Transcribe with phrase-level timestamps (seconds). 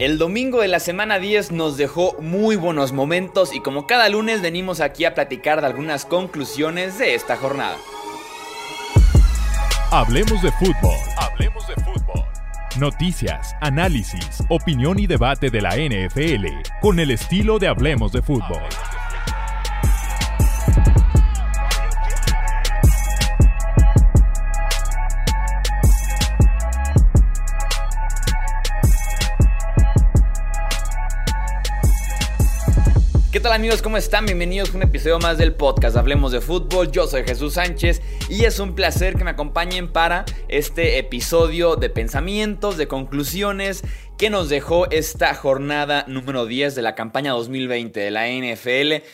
[0.00, 4.40] El domingo de la semana 10 nos dejó muy buenos momentos y como cada lunes
[4.40, 7.76] venimos aquí a platicar de algunas conclusiones de esta jornada.
[9.90, 10.96] Hablemos de fútbol.
[11.18, 12.24] Hablemos de fútbol.
[12.78, 16.46] Noticias, análisis, opinión y debate de la NFL
[16.80, 18.62] con el estilo de Hablemos de fútbol.
[33.32, 33.80] ¿Qué tal amigos?
[33.80, 34.26] ¿Cómo están?
[34.26, 36.90] Bienvenidos a un episodio más del podcast Hablemos de Fútbol.
[36.90, 41.90] Yo soy Jesús Sánchez y es un placer que me acompañen para este episodio de
[41.90, 43.84] pensamientos, de conclusiones
[44.18, 49.06] que nos dejó esta jornada número 10 de la campaña 2020 de la NFL.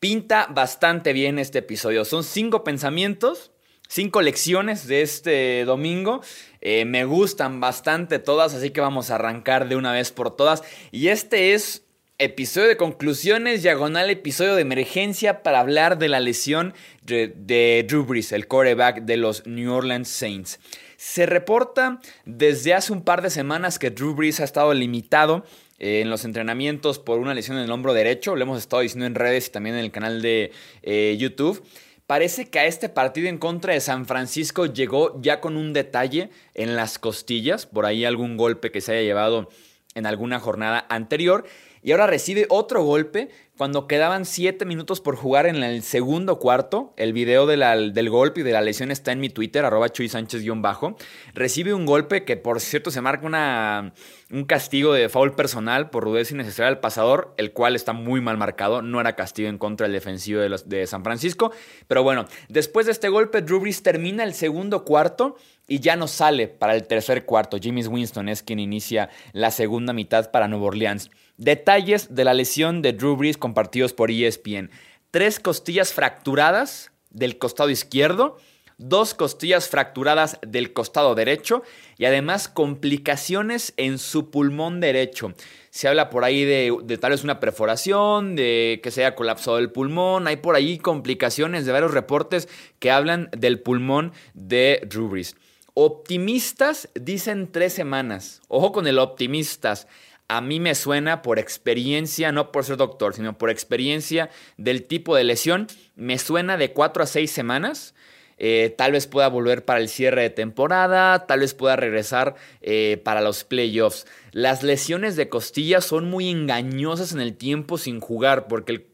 [0.00, 2.06] Pinta bastante bien este episodio.
[2.06, 3.50] Son cinco pensamientos
[3.90, 6.22] cinco lecciones de este domingo.
[6.60, 10.62] Eh, me gustan bastante todas, así que vamos a arrancar de una vez por todas.
[10.90, 11.87] Y este es
[12.20, 16.74] Episodio de conclusiones, diagonal episodio de emergencia para hablar de la lesión
[17.04, 20.58] de, Drew Brees, el quarterback de los New Orleans Saints.
[20.96, 25.44] Se reporta desde hace un par de semanas que Drew Brees ha estado limitado
[25.78, 28.34] eh, en los entrenamientos por una lesión en el hombro derecho.
[28.34, 30.50] Lo hemos estado diciendo en redes y también en el canal de
[30.82, 31.62] eh, YouTube.
[32.08, 36.30] Parece que a este partido en contra de San Francisco llegó ya con un detalle
[36.54, 39.50] en las costillas, por ahí algún golpe que se haya llevado
[39.94, 41.44] en alguna jornada anterior
[41.88, 46.92] y ahora recibe otro golpe cuando quedaban 7 minutos por jugar en el segundo cuarto.
[46.98, 50.98] El video del golpe y de la lesión está en mi Twitter, arroba Chuy Sánchez-bajo.
[51.32, 53.94] Recibe un golpe que, por cierto, se marca
[54.30, 58.36] un castigo de foul personal por rudeza innecesaria del pasador, el cual está muy mal
[58.36, 58.82] marcado.
[58.82, 61.52] No era castigo en contra del defensivo de, San Francisco.
[61.86, 65.36] Pero bueno, después de este golpe, Drew Brees termina el segundo cuarto
[65.66, 67.56] y ya no sale para el tercer cuarto.
[67.58, 71.10] Jimmy Winston es quien inicia la segunda mitad para Nueva Orleans.
[71.38, 74.70] Detalles de la lesión de Drew Brees compartidos por ESPN.
[75.12, 78.38] Tres costillas fracturadas del costado izquierdo,
[78.76, 81.62] dos costillas fracturadas del costado derecho
[81.96, 85.32] y además complicaciones en su pulmón derecho.
[85.70, 89.70] Se habla por ahí de, tal vez una perforación, de que se haya colapsado el
[89.70, 90.26] pulmón.
[90.26, 92.48] Hay por ahí complicaciones de varios reportes
[92.80, 95.36] que hablan del pulmón de Drew Brees.
[95.74, 98.40] Optimistas dicen tres semanas.
[98.48, 99.86] Ojo con el optimistas
[100.28, 104.28] a mí me suena por experiencia, no por ser doctor, sino por experiencia
[104.58, 105.66] del tipo de lesión,
[105.96, 107.94] me suena de cuatro a seis semanas.
[108.40, 113.00] Eh, tal vez pueda volver para el cierre de temporada, tal vez pueda regresar eh,
[113.02, 114.06] para los playoffs.
[114.30, 118.86] Las lesiones de costillas son muy engañosas en el tiempo sin jugar, porque el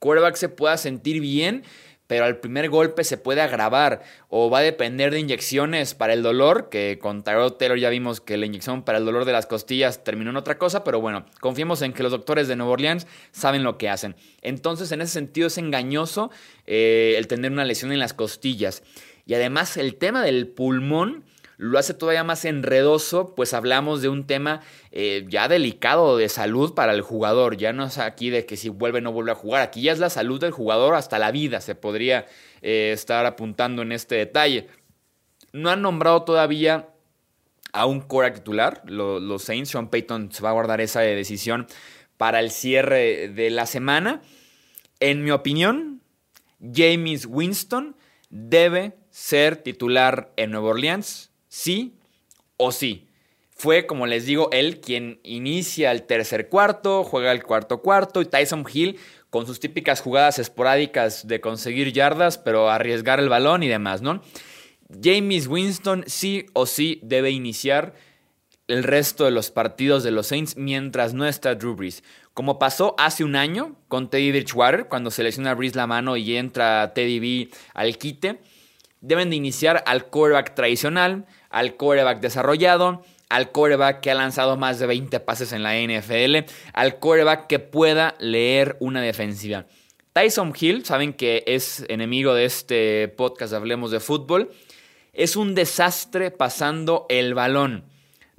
[0.00, 1.62] quarterback se pueda sentir bien,
[2.10, 6.24] pero al primer golpe se puede agravar o va a depender de inyecciones para el
[6.24, 9.46] dolor, que con Tyrod Taylor ya vimos que la inyección para el dolor de las
[9.46, 13.06] costillas terminó en otra cosa, pero bueno, confiemos en que los doctores de Nueva Orleans
[13.30, 14.16] saben lo que hacen.
[14.42, 16.32] Entonces, en ese sentido es engañoso
[16.66, 18.82] eh, el tener una lesión en las costillas.
[19.24, 21.22] Y además el tema del pulmón
[21.60, 24.62] lo hace todavía más enredoso, pues hablamos de un tema
[24.92, 27.58] eh, ya delicado de salud para el jugador.
[27.58, 29.60] Ya no es aquí de que si vuelve o no vuelve a jugar.
[29.60, 32.24] Aquí ya es la salud del jugador hasta la vida, se podría
[32.62, 34.68] eh, estar apuntando en este detalle.
[35.52, 36.88] No han nombrado todavía
[37.74, 38.80] a un core titular.
[38.86, 41.66] Los, los Saints, Sean Payton se va a guardar esa decisión
[42.16, 44.22] para el cierre de la semana.
[44.98, 46.00] En mi opinión,
[46.58, 47.96] James Winston
[48.30, 51.98] debe ser titular en Nueva Orleans sí
[52.56, 53.06] o sí.
[53.50, 58.24] Fue, como les digo, él quien inicia el tercer cuarto, juega el cuarto cuarto y
[58.24, 63.68] Tyson Hill con sus típicas jugadas esporádicas de conseguir yardas, pero arriesgar el balón y
[63.68, 64.22] demás, ¿no?
[65.02, 67.94] James Winston sí o sí debe iniciar
[68.66, 72.02] el resto de los partidos de los Saints mientras no está Drew Brees.
[72.34, 76.16] Como pasó hace un año con Teddy Bridgewater, cuando se lesiona a Brees la mano
[76.16, 78.40] y entra Teddy B al quite,
[79.00, 84.78] deben de iniciar al quarterback tradicional, al quarterback desarrollado, al quarterback que ha lanzado más
[84.78, 89.66] de 20 pases en la NFL, al quarterback que pueda leer una defensiva.
[90.12, 94.50] Tyson Hill, saben que es enemigo de este podcast Hablemos de Fútbol,
[95.12, 97.84] es un desastre pasando el balón.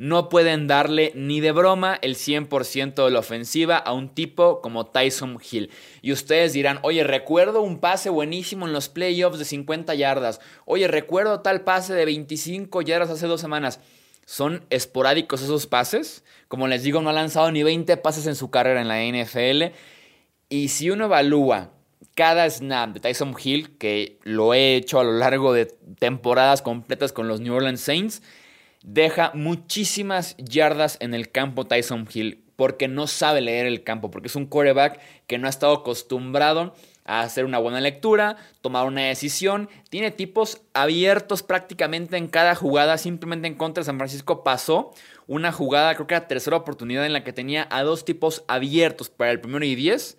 [0.02, 4.88] No pueden darle ni de broma el 100% de la ofensiva a un tipo como
[4.88, 5.70] Tyson Hill.
[6.02, 10.42] Y ustedes dirán, oye, recuerdo un pase buenísimo en los playoffs de 50 yardas.
[10.66, 13.80] Oye, recuerdo tal pase de 25 yardas hace dos semanas.
[14.26, 16.24] Son esporádicos esos pases.
[16.48, 19.76] Como les digo, no ha lanzado ni 20 pases en su carrera en la NFL.
[20.50, 21.74] Y si uno evalúa
[22.16, 25.68] cada snap de Tyson Hill, que lo he hecho a lo largo de
[26.00, 28.24] temporadas completas con los New Orleans Saints,
[28.84, 32.44] deja muchísimas yardas en el campo Tyson Hill.
[32.56, 36.76] porque no sabe leer el campo, porque es un quarterback que no ha estado acostumbrado
[37.06, 39.68] a hacer una buena lectura, tomar una decisión.
[39.90, 43.00] Tiene tipos abiertos prácticamente en cada jugada.
[43.00, 44.94] Simplemente en contra de San Francisco pasó
[45.26, 49.10] una jugada, creo que era tercera oportunidad en la que tenía a dos tipos abiertos
[49.10, 50.18] para el primero y diez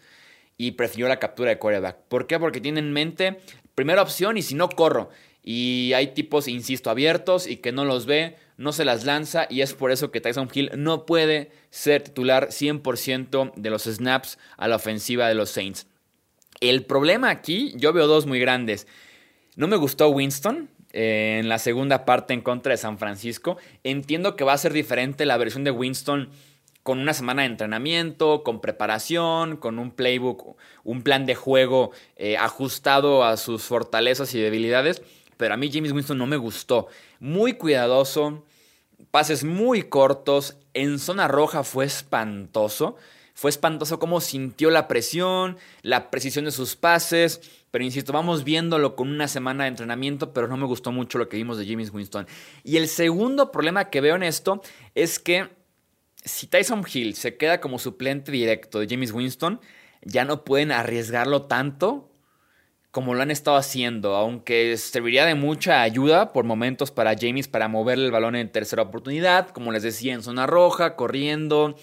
[0.57, 1.97] y prefirió la captura de quarterback.
[2.09, 2.41] ¿Por qué?
[2.41, 3.39] Porque tiene en mente
[3.75, 5.11] primera opción y si no corro.
[5.43, 9.63] Y hay tipos, insisto, abiertos y que no los ve, no se las lanza y
[9.63, 14.69] es por eso que Tyson Hill no puede ser titular 100% de los snaps a
[14.69, 15.87] la ofensiva de los Saints.
[16.61, 18.87] El problema aquí, yo veo dos muy grandes.
[19.57, 23.57] No me gustó Winston eh, en la segunda parte en contra de San Francisco.
[23.83, 26.31] Entiendo que va a ser diferente la versión de Winston
[26.83, 32.37] con una semana de entrenamiento, con preparación, con un playbook, un plan de juego eh,
[32.37, 35.03] ajustado a sus fortalezas y debilidades.
[35.43, 36.87] Pero a mí James Winston no me gustó.
[37.19, 38.45] Muy cuidadoso,
[39.11, 42.95] pases muy cortos, en zona roja fue espantoso.
[43.35, 47.41] Fue espantoso cómo sintió la presión, la precisión de sus pases.
[47.73, 51.29] Pero insisto, vamos viéndolo con una semana de entrenamiento, pero no me gustó mucho lo
[51.29, 52.29] que vimos de James Winston.
[52.63, 54.63] Y el segundo problema que veo en esto
[54.95, 55.49] es que
[56.25, 59.61] si Tyson Hill se queda como suplente directo de James Winston,
[60.03, 62.12] ya no pueden arriesgarlo tanto
[62.93, 67.67] como lo han estado haciendo, aunque serviría de mucha ayuda por momentos para James para
[67.67, 71.75] moverle el balón en tercera oportunidad, como les decía, en zona roja, corriendo,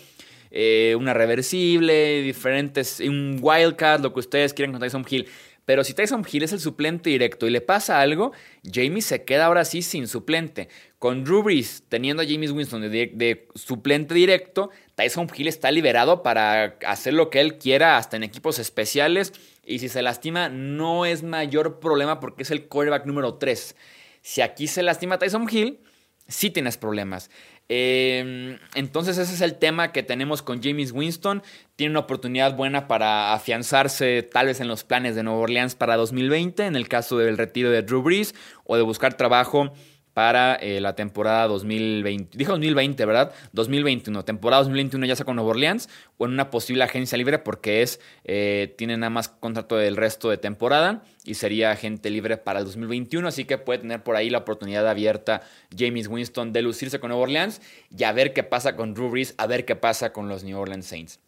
[0.51, 5.27] eh, una reversible, diferentes, un wildcat, lo que ustedes quieran con Tyson Hill.
[5.65, 8.31] Pero si Tyson Hill es el suplente directo y le pasa algo,
[8.63, 10.67] James se queda ahora sí sin suplente.
[10.97, 11.43] Con Drew
[11.89, 17.39] teniendo a James Winston de, suplente directo, Tyson Hill está liberado para hacer lo que
[17.39, 19.31] él quiera, hasta en equipos especiales.
[19.69, 23.75] Y si se lastima, no es mayor problema porque es el quarterback número 3.
[24.21, 25.79] Si aquí se lastima Tyson Hill,
[26.27, 27.29] sí tienes problemas.
[27.71, 31.43] Em, entonces ese es el tema que tenemos con James Winston.
[31.75, 35.97] Tiene una oportunidad buena para afianzarse tal vez en los planes de Nueva Orleans para
[35.97, 38.33] 2020, en el caso del retiro de Drew Brees,
[38.63, 39.71] o de buscar trabajo
[40.19, 42.37] para eh, la temporada 2020.
[42.37, 43.33] Dijo 2020, ¿verdad?
[43.53, 44.25] 2021.
[44.25, 45.87] Temporada 2021 ya sea con Nueva Orleans
[46.17, 50.29] o en una posible agencia libre porque es eh, tiene nada más contrato del resto
[50.29, 53.25] de temporada y sería agente libre para el 2021.
[53.29, 55.41] Así que puede tener por ahí la oportunidad abierta
[55.73, 57.61] James Winston de lucirse con Nueva Orleans
[57.97, 60.59] y a ver qué pasa con Drew Brees, a ver qué pasa con los New
[60.59, 61.21] Orleans Saints.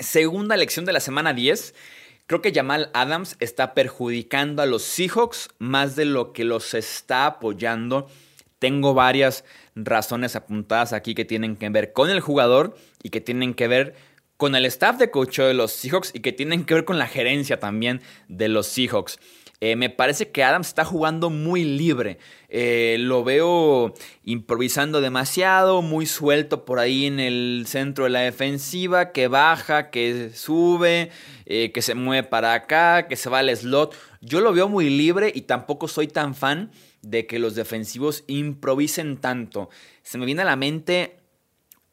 [0.00, 1.72] Segunda elección de la semana 10.
[2.32, 7.26] Creo que Jamal Adams está perjudicando a los Seahawks más de lo que los está
[7.26, 8.08] apoyando.
[8.58, 9.44] Tengo varias
[9.74, 13.94] razones apuntadas aquí que tienen que ver con el jugador y que tienen que ver
[14.42, 17.06] con el staff de coach de los Seahawks y que tienen que ver con la
[17.06, 19.20] gerencia también de los Seahawks.
[19.60, 22.18] Eh, me parece que Adams está jugando muy libre.
[22.48, 23.94] Eh, lo veo
[24.24, 30.32] improvisando demasiado, muy suelto por ahí en el centro de la defensiva, que baja, que
[30.34, 31.12] sube,
[31.46, 33.94] eh, que se mueve para acá, que se va al slot.
[34.22, 36.72] Yo lo veo muy libre y tampoco soy tan fan
[37.02, 39.70] de que los defensivos improvisen tanto.
[40.02, 41.21] Se me viene a la mente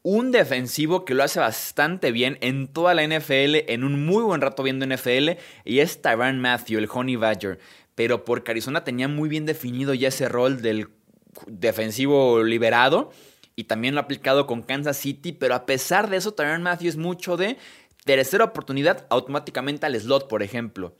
[0.02, 4.42] un defensivo que lo hace bastante bien en toda la NFL, en un muy buen
[4.42, 5.32] rato viendo NFL,
[5.66, 7.60] y es Tyron Matthew, el Honey Badger.
[7.96, 10.90] Pero porque Arizona tenía muy bien definido ya ese rol del
[11.48, 13.12] defensivo liberado,
[13.56, 16.90] y también lo ha aplicado con Kansas City, pero a pesar de eso, Tyron Matthew
[16.90, 17.58] es mucho de
[18.06, 20.96] tercera oportunidad automáticamente al slot, por ejemplo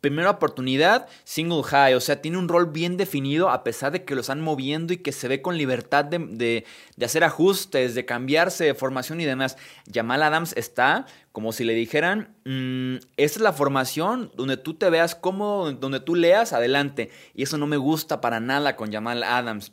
[0.00, 4.14] primera oportunidad, single high, o sea, tiene un rol bien definido a pesar de que
[4.14, 6.64] lo están moviendo y que se ve con libertad de,
[7.02, 9.56] hacer ajustes, de cambiarse de formación y demás.
[9.92, 14.90] Jamal Adams está como si le dijeran, mm, esta es la formación donde tú te
[14.90, 17.10] veas cómodo, donde tú leas, adelante.
[17.34, 19.72] Y eso no me gusta para nada con Jamal Adams.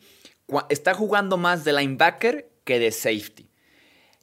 [0.70, 3.50] Está jugando más de linebacker que de safety.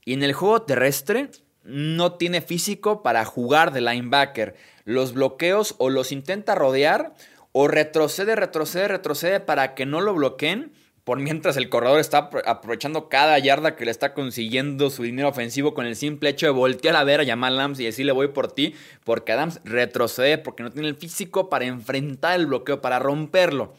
[0.04, 1.30] Y en el juego terrestre
[1.64, 4.54] no tiene físico para jugar de linebacker
[4.84, 7.14] los bloqueos o los intenta rodear
[7.52, 10.72] o retrocede, retrocede, retrocede para que no lo bloqueen.
[11.04, 15.74] Por mientras el corredor está aprovechando cada yarda que le está consiguiendo su dinero ofensivo
[15.74, 18.50] con el simple hecho de voltear a ver a Jamal Adams y decirle voy por
[18.50, 23.74] ti, porque Adams retrocede porque no tiene el físico para enfrentar el bloqueo, para romperlo.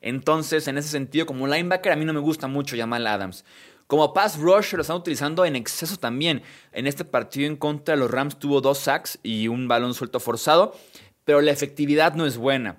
[0.00, 3.44] Entonces, en ese sentido, como linebacker, a mí no me gusta mucho Jamal Adams.
[3.86, 6.42] Como pass rush lo están utilizando en exceso también.
[6.72, 10.74] En este partido en contra los Rams tuvo dos sacks y un balón suelto forzado,
[11.24, 12.78] pero la efectividad no es buena.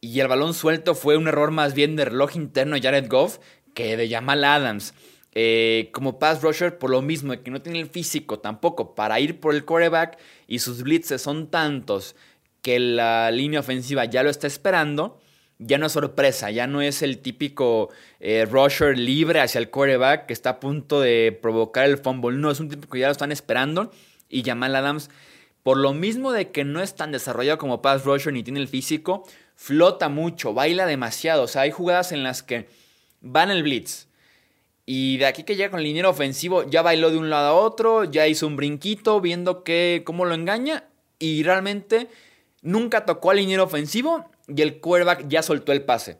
[0.00, 3.38] Y el balón suelto fue un error más bien de reloj interno de Jared Goff
[3.74, 4.94] que de Jamal Adams.
[5.36, 9.40] Eh, como pass rusher, por lo mismo, que no tiene el físico tampoco para ir
[9.40, 12.14] por el quarterback y sus blitzes son tantos
[12.62, 15.18] que la línea ofensiva ya lo está esperando
[15.58, 20.26] ya no es sorpresa, ya no es el típico eh, rusher libre hacia el quarterback
[20.26, 22.36] que está a punto de provocar el fumble.
[22.36, 23.90] No, es un tipo que ya lo están esperando.
[24.28, 25.10] Y Jamal Adams,
[25.62, 28.68] por lo mismo de que no es tan desarrollado como pass rusher ni tiene el
[28.68, 31.44] físico, flota mucho, baila demasiado.
[31.44, 32.68] O sea, hay jugadas en las que
[33.20, 34.08] van el blitz.
[34.86, 37.54] Y de aquí que llega con el liniero ofensivo, ya bailó de un lado a
[37.54, 40.84] otro, ya hizo un brinquito viendo que, cómo lo engaña.
[41.18, 42.08] Y realmente
[42.60, 46.18] nunca tocó al liniero ofensivo y el quarterback ya soltó el pase.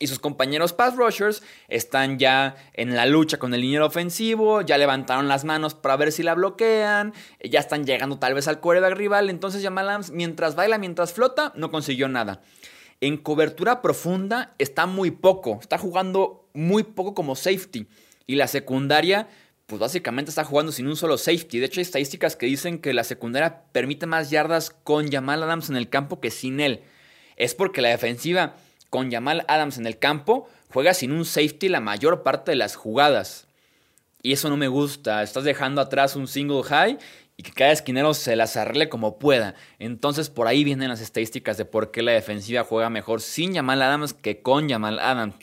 [0.00, 4.76] Y sus compañeros pass rushers están ya en la lucha con el liniero ofensivo, ya
[4.76, 8.96] levantaron las manos para ver si la bloquean, ya están llegando tal vez al quarterback
[8.96, 9.30] rival.
[9.30, 12.42] Entonces Jamal Adams, mientras baila, mientras flota, no consiguió nada.
[13.00, 17.86] En cobertura profunda está muy poco, está jugando muy poco como safety.
[18.26, 19.28] Y la secundaria,
[19.66, 21.60] pues básicamente está jugando sin un solo safety.
[21.60, 25.70] De hecho, hay estadísticas que dicen que la secundaria permite más yardas con Jamal Adams
[25.70, 26.82] en el campo que sin él
[27.36, 28.56] es porque la defensiva
[28.90, 32.76] con Jamal Adams en el campo juega sin un safety la mayor parte de las
[32.76, 33.46] jugadas.
[34.22, 35.22] Y eso no me gusta.
[35.22, 36.98] Estás dejando atrás un single high
[37.36, 39.54] y que cada esquinero se las arregle como pueda.
[39.78, 43.82] Entonces por ahí vienen las estadísticas de por qué la defensiva juega mejor sin Jamal
[43.82, 45.34] Adams que con Jamal Adams.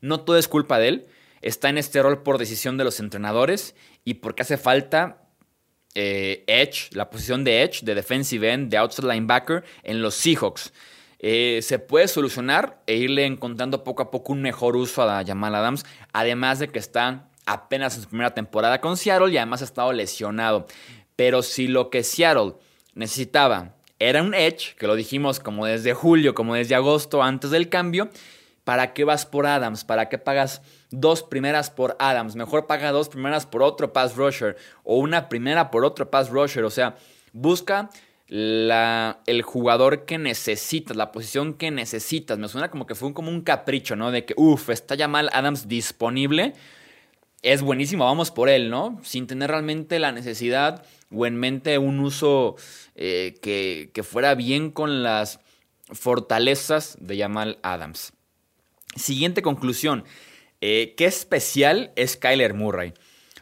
[0.00, 1.06] No todo es culpa de él.
[1.40, 3.74] Está en este rol por decisión de los entrenadores
[4.04, 5.22] y porque hace falta
[5.94, 10.72] eh, edge, la posición de edge, de defensive end, de outside linebacker en los Seahawks.
[11.20, 15.54] Eh, se puede solucionar e irle encontrando poco a poco un mejor uso a Jamal
[15.54, 19.64] Adams, además de que está apenas en su primera temporada con Seattle y además ha
[19.64, 20.66] estado lesionado.
[21.16, 22.54] Pero si lo que Seattle
[22.94, 27.68] necesitaba era un edge, que lo dijimos como desde julio, como desde agosto, antes del
[27.68, 28.10] cambio,
[28.62, 29.84] ¿para qué vas por Adams?
[29.84, 32.36] ¿Para qué pagas dos primeras por Adams?
[32.36, 36.64] Mejor paga dos primeras por otro pass rusher o una primera por otro pass rusher.
[36.64, 36.96] O sea,
[37.32, 37.90] busca
[38.28, 42.38] la, el jugador que necesitas, la posición que necesitas.
[42.38, 44.10] Me suena como que fue como un capricho, ¿no?
[44.10, 46.52] De que, uff, está Jamal Adams disponible.
[47.42, 49.00] Es buenísimo, vamos por él, ¿no?
[49.02, 52.56] Sin tener realmente la necesidad o en mente un uso
[52.94, 55.40] eh, que, que fuera bien con las
[55.90, 58.12] fortalezas de Jamal Adams.
[58.96, 60.04] Siguiente conclusión.
[60.60, 62.92] Eh, ¿Qué especial es Kyler Murray?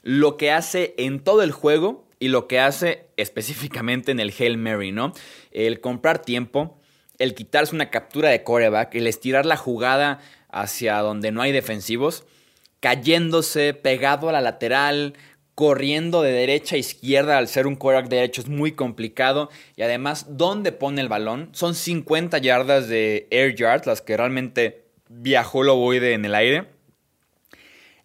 [0.02, 4.58] Lo que hace en todo el juego y lo que hace específicamente en el Hail
[4.58, 5.12] Mary, ¿no?
[5.50, 6.80] El comprar tiempo,
[7.18, 10.20] el quitarse una captura de coreback, el estirar la jugada
[10.50, 12.24] hacia donde no hay defensivos,
[12.80, 15.14] cayéndose, pegado a la lateral,
[15.54, 20.26] corriendo de derecha a izquierda al ser un coreback derecho es muy complicado y además
[20.28, 25.70] dónde pone el balón son 50 yardas de air yards las que realmente viajó el
[25.70, 26.75] ovoide en el aire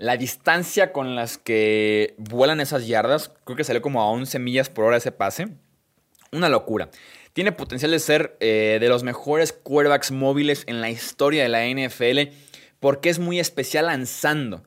[0.02, 4.68] la distancia con las que vuelan esas yardas, creo que salió como a 11 millas
[4.68, 5.50] por hora ese pase.
[6.32, 6.90] Una locura.
[7.34, 11.68] Tiene potencial de ser eh, de los mejores quarterbacks móviles en la historia de la
[11.68, 12.34] NFL
[12.80, 14.64] porque es muy especial lanzando.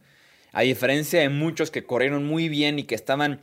[0.53, 3.41] A diferencia de muchos que corrieron muy bien y que estaban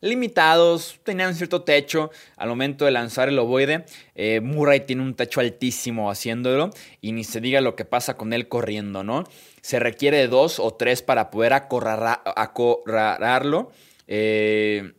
[0.00, 3.84] limitados, tenían cierto techo al momento de lanzar el ovoide.
[4.14, 8.32] Eh, Murray tiene un techo altísimo haciéndolo y ni se diga lo que pasa con
[8.32, 9.24] él corriendo, ¿no?
[9.60, 13.70] Se requiere de dos o tres para poder acorralarlo.
[14.06, 14.94] Eh,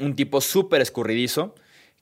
[0.00, 1.54] un tipo súper escurridizo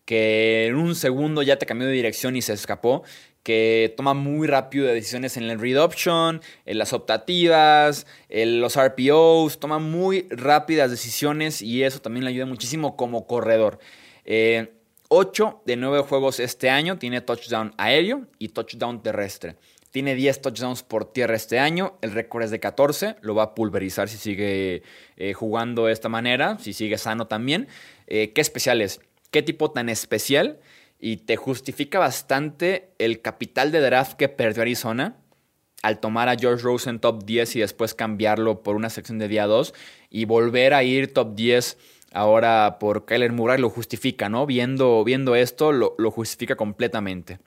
[0.09, 3.03] que en un segundo ya te cambió de dirección y se escapó
[3.43, 9.61] que toma muy rápido decisiones en el read option, en las optativas, en los RPOs,
[9.61, 13.81] toma muy rápidas decisiones y eso también le ayuda muchísimo como corredor.
[14.25, 14.69] 8 eh,
[15.67, 19.57] de 9 juegos este año tiene touchdown aéreo y touchdown terrestre.
[19.91, 23.55] Tiene 10 touchdowns por tierra este año, el récord es de 14, lo va a
[23.55, 24.83] pulverizar si sigue
[25.19, 27.69] eh, jugando de esta manera, si sigue sano también.
[28.07, 29.03] Eh, ¿Qué especial es?
[29.31, 30.61] ¿Qué tipo tan especial?
[30.99, 35.17] y te justifica bastante el capital de draft que perdió Arizona
[35.83, 39.29] al tomar a George Rose en top 10 y después cambiarlo por una sección de
[39.29, 39.75] día 2
[40.11, 41.79] y volver a ir top 10
[42.13, 44.45] ahora por Kyler Murray lo justifica, ¿no?
[44.45, 47.39] Viendo, viendo esto lo, lo justifica completamente.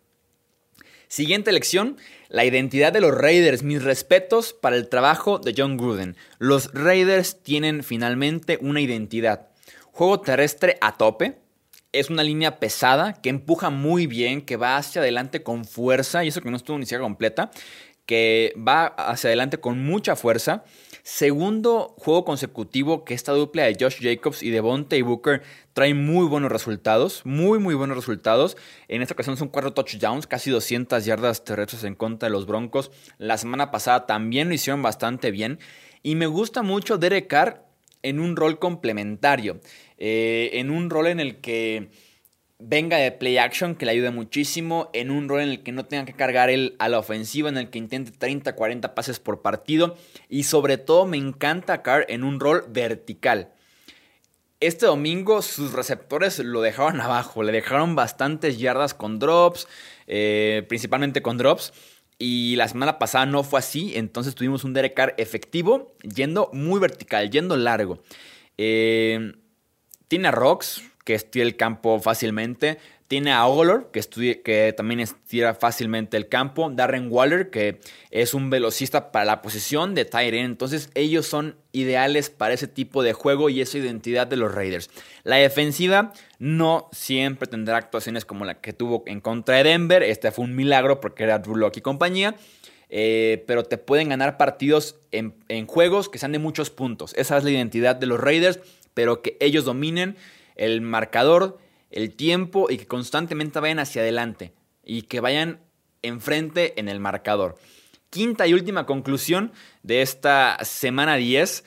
[1.09, 1.97] Siguiente elección,
[2.29, 3.63] la identidad de los Raiders.
[3.63, 6.15] Mis respetos para el trabajo de John Gruden.
[6.39, 9.49] Los Raiders tienen finalmente una identidad.
[9.91, 11.40] Juego terrestre a tope,
[11.93, 16.29] es una línea pesada que empuja muy bien, que va hacia adelante con fuerza, y
[16.29, 17.51] eso que no estuvo ni siquiera completa,
[18.05, 20.63] que va hacia adelante con mucha fuerza.
[21.03, 25.41] Segundo juego consecutivo que esta dupla de Josh Jacobs y de Bonte Booker
[25.73, 28.55] trae muy buenos resultados, muy muy buenos resultados.
[28.87, 32.91] En esta ocasión son cuatro touchdowns, casi 200 yardas terrestres en contra de los Broncos.
[33.17, 35.59] La semana pasada también lo hicieron bastante bien.
[36.03, 37.65] Y me gusta mucho Derek Carr
[38.03, 39.59] en un rol complementario.
[40.03, 41.91] Eh, en un rol en el que
[42.57, 45.85] venga de play action, que le ayude muchísimo en un rol en el que no
[45.85, 49.43] tenga que cargar él a la ofensiva, en el que intente 30, 40 pases por
[49.43, 49.95] partido.
[50.27, 53.49] Y sobre todo me encanta Carr en un rol vertical.
[54.59, 59.67] Este domingo sus receptores lo dejaron abajo, le dejaron bastantes yardas con drops,
[60.07, 61.73] eh, principalmente con drops.
[62.17, 66.79] Y la semana pasada no fue así, entonces tuvimos un Derek Carr efectivo, yendo muy
[66.79, 68.01] vertical, yendo largo.
[68.57, 69.33] Eh,
[70.11, 72.79] tiene a Rocks, que estira el campo fácilmente.
[73.07, 76.69] Tiene a Ogolor, que, que también estira fácilmente el campo.
[76.69, 80.43] Darren Waller, que es un velocista para la posición de Tyrene.
[80.43, 84.89] Entonces, ellos son ideales para ese tipo de juego y esa identidad de los Raiders.
[85.23, 90.03] La defensiva no siempre tendrá actuaciones como la que tuvo en contra de Denver.
[90.03, 92.35] Este fue un milagro porque era Drew Locke y compañía.
[92.93, 97.13] Eh, pero te pueden ganar partidos en, en juegos que sean de muchos puntos.
[97.15, 98.59] Esa es la identidad de los Raiders,
[98.93, 100.17] pero que ellos dominen
[100.55, 105.59] el marcador, el tiempo y que constantemente vayan hacia adelante y que vayan
[106.01, 107.57] enfrente en el marcador.
[108.09, 111.63] Quinta y última conclusión de esta semana 10.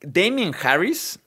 [0.00, 1.20] Damien Harris,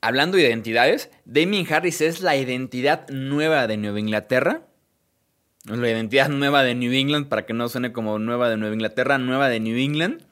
[0.00, 4.66] hablando de identidades, Damien Harris es la identidad nueva de Nueva Inglaterra.
[5.64, 9.16] La identidad nueva de New England, para que no suene como nueva de Nueva Inglaterra,
[9.16, 10.22] nueva de New England,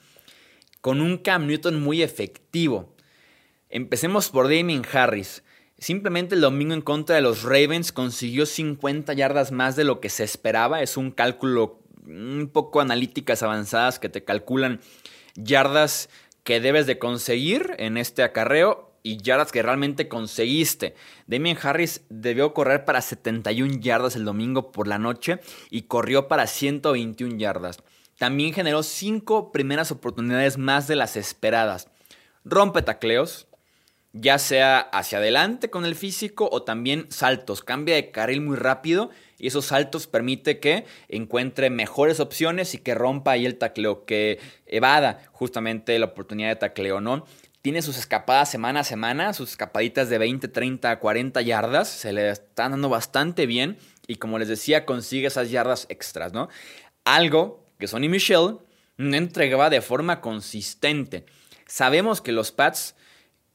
[0.83, 2.95] con un Cam Newton muy efectivo.
[3.71, 5.43] Empecemos por Damien Harris.
[5.79, 10.11] Simplemente el domingo en contra de los Ravens consiguió 50 yardas más de lo que
[10.11, 10.83] se esperaba.
[10.83, 14.81] Es un cálculo un poco analíticas avanzadas que te calculan
[15.37, 16.11] yardas
[16.43, 20.97] que debes de conseguir en este acarreo y yardas que realmente conseguiste.
[21.29, 25.39] Damien Harris debió correr para 71 yardas el domingo por la noche
[25.71, 27.79] y corrió para 121 yardas.
[28.23, 31.89] También generó 5 primeras oportunidades más de las esperadas.
[32.45, 33.49] Rompe tacleos,
[34.13, 37.63] ya sea hacia adelante con el físico o también saltos.
[37.63, 39.11] Cambia de carril muy rápido
[39.41, 44.39] y esos saltos permite que encuentre mejores opciones y que rompa ahí el tacleo, que
[44.67, 47.27] evada justamente la oportunidad de tacleo, ¿no?
[47.61, 52.31] Tiene sus escapadas semana a semana, sus escapaditas de 20, 30, 40 yardas, se le
[52.31, 56.49] están dando bastante bien y como les decía, consigue esas yardas extras, ¿no?
[57.05, 58.59] Algo que Sonny Michel
[58.97, 61.25] no entregaba de forma consistente.
[61.67, 62.95] Sabemos que los Pats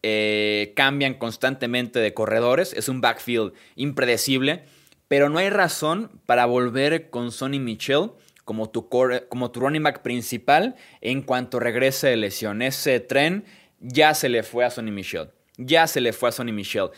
[0.03, 4.65] eh, cambian constantemente de corredores, es un backfield impredecible,
[5.07, 8.11] pero no hay razón para volver con Sonny Michel
[8.43, 12.61] como tu, como tu running back principal en cuanto regrese de lesión.
[12.61, 13.45] Ese tren
[13.79, 15.29] ya se le fue a Sonny Michel.
[15.55, 16.89] Ya se le fue a Sonny Michel.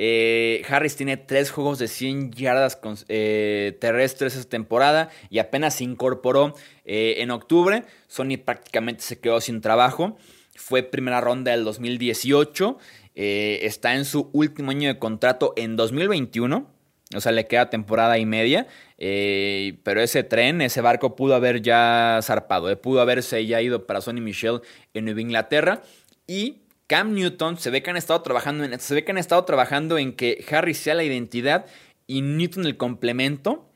[0.00, 5.84] Eh, Harris tiene tres juegos de 100 yardas eh, terrestres esta temporada y apenas se
[5.84, 7.84] incorporó en octubre.
[8.06, 10.16] Sonny prácticamente se quedó sin trabajo.
[10.58, 12.78] Fue primera ronda del 2018,
[13.20, 16.70] eh, está en su último año de contrato en 2021,
[17.16, 21.60] o sea, le queda temporada y media, eh, pero ese tren, ese barco pudo haber
[21.60, 24.60] ya zarpado, eh, pudo haberse ya ido para Sonny Michel
[24.94, 25.82] en Nueva Inglaterra.
[26.28, 29.44] Y Cam Newton se ve que han estado trabajando en, se ve que han estado
[29.44, 31.66] trabajando en que Harry sea la identidad
[32.06, 33.70] y Newton el complemento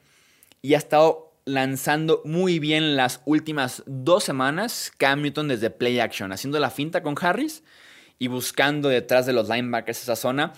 [0.62, 6.32] y ha estado lanzando muy bien las últimas dos semanas Cam Newton desde play action,
[6.32, 7.62] haciendo la finta con Harris
[8.18, 10.54] y buscando detrás de los linebackers esa zona.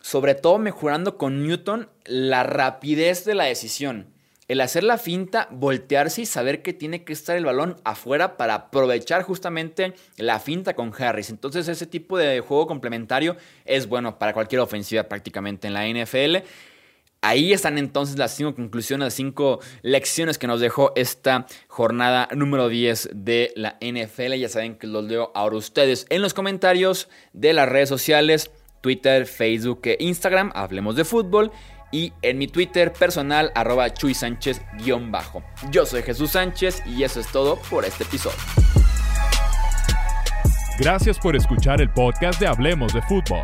[0.00, 4.14] Sobre todo mejorando con Newton la rapidez de la decisión.
[4.48, 8.54] El hacer la finta, voltearse y saber que tiene que estar el balón afuera para
[8.54, 11.28] aprovechar justamente la finta con Harris.
[11.28, 16.46] Entonces ese tipo de juego complementario es bueno para cualquier ofensiva prácticamente en la NFL.
[17.20, 22.68] Ahí están entonces las cinco conclusiones, las cinco lecciones que nos dejó esta jornada número
[22.68, 24.34] 10 de la NFL.
[24.34, 29.26] Ya saben que los leo ahora ustedes en los comentarios de las redes sociales, Twitter,
[29.26, 31.50] Facebook e Instagram, hablemos de fútbol.
[31.90, 35.42] Y en mi Twitter personal, arroba Chuy Sánchez-bajo.
[35.70, 38.36] Yo soy Jesús Sánchez y eso es todo por este episodio.
[40.78, 43.42] Gracias por escuchar el podcast de Hablemos de Fútbol.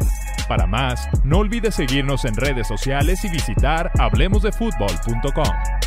[0.49, 5.84] Para más, no olvides seguirnos en redes sociales y visitar hablemosdefutbol.com.